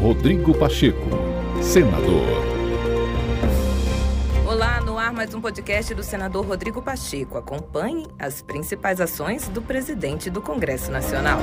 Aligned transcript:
Rodrigo 0.00 0.56
Pacheco, 0.56 1.08
senador. 1.60 2.24
Olá, 4.46 4.80
no 4.80 4.96
ar 4.96 5.12
mais 5.12 5.34
um 5.34 5.40
podcast 5.40 5.92
do 5.92 6.04
senador 6.04 6.46
Rodrigo 6.46 6.80
Pacheco. 6.80 7.36
Acompanhe 7.36 8.06
as 8.16 8.40
principais 8.40 9.00
ações 9.00 9.48
do 9.48 9.60
presidente 9.60 10.30
do 10.30 10.40
Congresso 10.40 10.92
Nacional. 10.92 11.40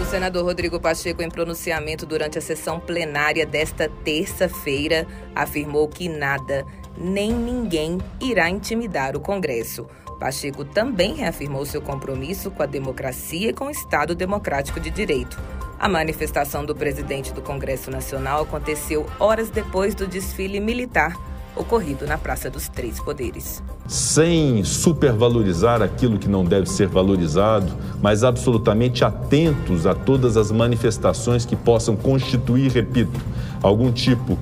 O 0.00 0.04
senador 0.04 0.44
Rodrigo 0.44 0.78
Pacheco, 0.78 1.20
em 1.20 1.28
pronunciamento 1.28 2.06
durante 2.06 2.38
a 2.38 2.40
sessão 2.40 2.78
plenária 2.78 3.44
desta 3.44 3.88
terça-feira, 4.04 5.04
afirmou 5.34 5.88
que 5.88 6.08
nada, 6.08 6.64
nem 6.96 7.32
ninguém 7.32 7.98
irá 8.20 8.48
intimidar 8.48 9.16
o 9.16 9.20
Congresso. 9.20 9.84
Pacheco 10.20 10.64
também 10.64 11.16
reafirmou 11.16 11.66
seu 11.66 11.82
compromisso 11.82 12.52
com 12.52 12.62
a 12.62 12.66
democracia 12.66 13.50
e 13.50 13.52
com 13.52 13.64
o 13.64 13.70
Estado 13.70 14.14
democrático 14.14 14.78
de 14.78 14.90
direito. 14.90 15.36
A 15.78 15.88
manifestação 15.88 16.64
do 16.64 16.74
presidente 16.74 17.32
do 17.32 17.40
Congresso 17.40 17.88
Nacional 17.88 18.42
aconteceu 18.42 19.06
horas 19.20 19.48
depois 19.48 19.94
do 19.94 20.08
desfile 20.08 20.58
militar 20.58 21.16
ocorrido 21.54 22.04
na 22.04 22.18
Praça 22.18 22.50
dos 22.50 22.68
Três 22.68 22.98
Poderes. 22.98 23.62
Sem 23.86 24.64
supervalorizar 24.64 25.80
aquilo 25.80 26.18
que 26.18 26.28
não 26.28 26.44
deve 26.44 26.66
ser 26.66 26.88
valorizado, 26.88 27.72
mas 28.02 28.24
absolutamente 28.24 29.04
atentos 29.04 29.86
a 29.86 29.94
todas 29.94 30.36
as 30.36 30.50
manifestações 30.50 31.44
que 31.44 31.54
possam 31.54 31.96
constituir, 31.96 32.72
repito, 32.72 33.20
algum 33.62 33.92
tipo 33.92 34.36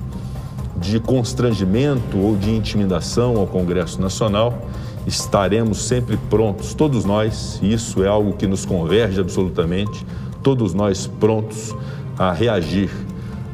de 0.75 0.99
constrangimento 0.99 2.17
ou 2.17 2.35
de 2.35 2.51
intimidação 2.51 3.37
ao 3.37 3.47
Congresso 3.47 4.01
Nacional, 4.01 4.67
estaremos 5.05 5.87
sempre 5.87 6.17
prontos, 6.29 6.73
todos 6.73 7.05
nós, 7.05 7.59
isso 7.63 8.03
é 8.03 8.07
algo 8.07 8.33
que 8.33 8.45
nos 8.45 8.65
converge 8.65 9.19
absolutamente 9.19 10.05
todos 10.41 10.73
nós 10.73 11.07
prontos 11.07 11.75
a 12.17 12.31
reagir 12.31 12.89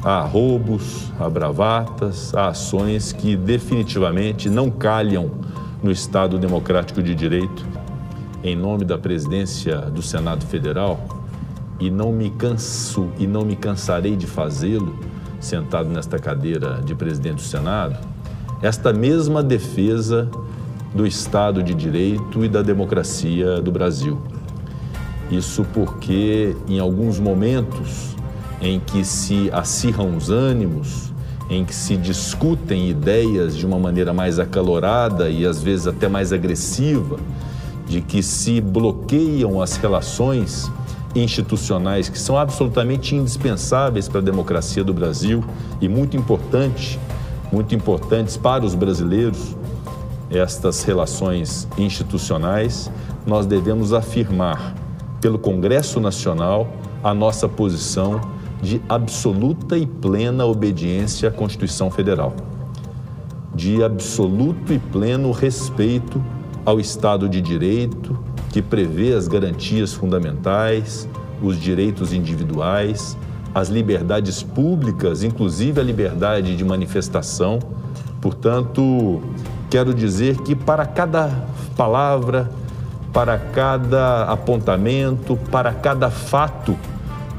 a 0.04 0.20
roubos, 0.20 1.10
a 1.18 1.30
bravatas, 1.30 2.34
a 2.34 2.48
ações 2.48 3.10
que 3.10 3.34
definitivamente 3.34 4.50
não 4.50 4.70
calham 4.70 5.30
no 5.82 5.90
Estado 5.90 6.38
democrático 6.38 7.02
de 7.02 7.14
direito. 7.14 7.66
Em 8.42 8.54
nome 8.54 8.84
da 8.84 8.98
presidência 8.98 9.78
do 9.78 10.02
Senado 10.02 10.44
Federal, 10.44 11.00
e 11.80 11.90
não 11.90 12.12
me 12.12 12.30
canso 12.30 13.08
e 13.18 13.26
não 13.26 13.44
me 13.44 13.56
cansarei 13.56 14.14
de 14.14 14.26
fazê-lo, 14.26 14.98
sentado 15.40 15.88
nesta 15.88 16.18
cadeira 16.18 16.80
de 16.84 16.94
presidente 16.94 17.36
do 17.36 17.42
Senado, 17.42 17.96
esta 18.62 18.92
mesma 18.92 19.42
defesa 19.42 20.30
do 20.94 21.06
Estado 21.06 21.62
de 21.62 21.74
Direito 21.74 22.44
e 22.44 22.48
da 22.48 22.62
democracia 22.62 23.60
do 23.60 23.72
Brasil. 23.72 24.18
Isso 25.30 25.64
porque, 25.72 26.54
em 26.68 26.78
alguns 26.78 27.18
momentos 27.18 28.14
em 28.60 28.80
que 28.80 29.04
se 29.04 29.50
acirram 29.52 30.16
os 30.16 30.30
ânimos, 30.30 31.12
em 31.50 31.64
que 31.64 31.74
se 31.74 31.96
discutem 31.96 32.88
ideias 32.88 33.56
de 33.56 33.66
uma 33.66 33.78
maneira 33.78 34.12
mais 34.12 34.38
acalorada 34.38 35.28
e 35.28 35.44
às 35.44 35.62
vezes 35.62 35.86
até 35.86 36.08
mais 36.08 36.32
agressiva, 36.32 37.18
de 37.86 38.00
que 38.00 38.22
se 38.22 38.60
bloqueiam 38.60 39.60
as 39.60 39.76
relações 39.76 40.70
institucionais 41.14 42.08
que 42.08 42.18
são 42.18 42.36
absolutamente 42.36 43.14
indispensáveis 43.14 44.08
para 44.08 44.20
a 44.20 44.22
democracia 44.22 44.82
do 44.82 44.92
Brasil 44.92 45.44
e 45.80 45.88
muito 45.88 46.16
importante, 46.16 46.98
muito 47.52 47.74
importantes 47.74 48.36
para 48.36 48.64
os 48.64 48.74
brasileiros, 48.74 49.54
estas 50.30 50.82
relações 50.82 51.68
institucionais, 51.78 52.90
nós 53.26 53.46
devemos 53.46 53.92
afirmar 53.92 54.74
pelo 55.24 55.38
Congresso 55.38 56.00
Nacional 56.00 56.70
a 57.02 57.14
nossa 57.14 57.48
posição 57.48 58.20
de 58.60 58.82
absoluta 58.86 59.74
e 59.78 59.86
plena 59.86 60.44
obediência 60.44 61.30
à 61.30 61.32
Constituição 61.32 61.90
Federal, 61.90 62.34
de 63.54 63.82
absoluto 63.82 64.70
e 64.70 64.78
pleno 64.78 65.32
respeito 65.32 66.22
ao 66.62 66.78
Estado 66.78 67.26
de 67.26 67.40
Direito, 67.40 68.18
que 68.50 68.60
prevê 68.60 69.14
as 69.14 69.26
garantias 69.26 69.94
fundamentais, 69.94 71.08
os 71.42 71.58
direitos 71.58 72.12
individuais, 72.12 73.16
as 73.54 73.70
liberdades 73.70 74.42
públicas, 74.42 75.22
inclusive 75.22 75.80
a 75.80 75.82
liberdade 75.82 76.54
de 76.54 76.64
manifestação. 76.66 77.60
Portanto, 78.20 79.22
quero 79.70 79.94
dizer 79.94 80.36
que 80.42 80.54
para 80.54 80.84
cada 80.84 81.46
palavra, 81.74 82.50
para 83.14 83.38
cada 83.38 84.24
apontamento, 84.24 85.38
para 85.52 85.72
cada 85.72 86.10
fato 86.10 86.76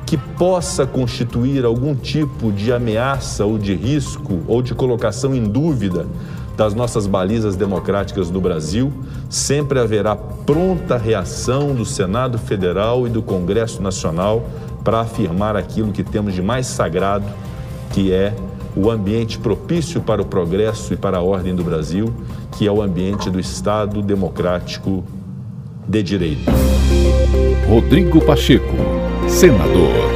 que 0.06 0.18
possa 0.18 0.88
constituir 0.88 1.66
algum 1.66 1.94
tipo 1.94 2.50
de 2.50 2.72
ameaça 2.72 3.44
ou 3.44 3.58
de 3.58 3.75
risco 3.75 4.40
ou 4.47 4.62
de 4.62 4.74
colocação 4.74 5.36
em 5.36 5.44
dúvida 5.44 6.08
das 6.56 6.74
nossas 6.74 7.06
balizas 7.06 7.58
democráticas 7.58 8.30
do 8.30 8.40
Brasil, 8.40 8.94
sempre 9.30 9.78
haverá 9.78 10.16
pronta 10.16 10.96
reação 10.96 11.75
do 11.75 11.84
Senado 11.84 12.38
Federal 12.38 13.06
e 13.06 13.09
do 13.09 13.22
Congresso 13.22 13.81
Nacional 13.81 14.46
para 14.81 15.02
afirmar 15.02 15.57
aquilo 15.57 15.92
que 15.92 16.03
temos 16.03 16.34
de 16.34 16.42
mais 16.42 16.68
sagrado, 16.68 17.25
que 17.92 18.13
é 18.13 18.34
o 18.78 18.90
ambiente 18.90 19.38
propício 19.38 20.00
para 20.00 20.22
o 20.22 20.25
progresso 20.25 20.94
e 20.94 20.97
para 20.97 21.18
a 21.18 21.22
ordem 21.22 21.53
do 21.53 21.66
Brasil, 21.66 22.13
que 22.57 22.66
é 22.66 22.72
o 22.72 22.81
ambiente 22.81 23.30
do 23.30 23.40
Estado 23.40 24.02
democrático 24.02 25.03
de 25.88 26.03
direito. 26.03 26.51
Rodrigo 27.68 28.22
Pacheco, 28.22 28.75
senador. 29.28 30.15